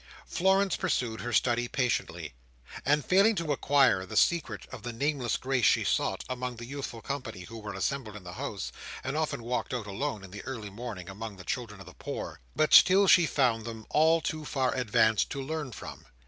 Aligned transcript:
Florence 0.25 0.77
pursued 0.77 1.21
her 1.21 1.31
study 1.31 1.67
patiently, 1.67 2.33
and, 2.83 3.05
failing 3.05 3.35
to 3.35 3.51
acquire 3.51 4.03
the 4.03 4.17
secret 4.17 4.65
of 4.71 4.81
the 4.81 4.91
nameless 4.91 5.37
grace 5.37 5.63
she 5.67 5.83
sought, 5.83 6.23
among 6.27 6.55
the 6.55 6.65
youthful 6.65 7.03
company 7.03 7.41
who 7.41 7.59
were 7.59 7.75
assembled 7.75 8.15
in 8.15 8.23
the 8.23 8.33
house, 8.33 8.71
often 9.05 9.43
walked 9.43 9.75
out 9.75 9.85
alone, 9.85 10.23
in 10.23 10.31
the 10.31 10.41
early 10.41 10.71
morning, 10.71 11.07
among 11.07 11.35
the 11.37 11.43
children 11.43 11.79
of 11.79 11.85
the 11.85 11.93
poor. 11.93 12.39
But 12.55 12.73
still 12.73 13.05
she 13.05 13.27
found 13.27 13.63
them 13.63 13.85
all 13.91 14.21
too 14.21 14.43
far 14.43 14.73
advanced 14.73 15.29
to 15.33 15.41
learn 15.43 15.71
from. 15.71 16.05